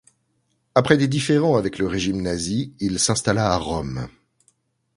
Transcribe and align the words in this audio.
Après 0.73 0.97
des 0.97 1.07
différends 1.07 1.57
avec 1.57 1.77
le 1.77 1.85
régime 1.85 2.23
nazi, 2.23 2.73
il 2.79 2.97
s'installa 2.97 3.51
à 3.53 3.57
Rome. 3.57 4.07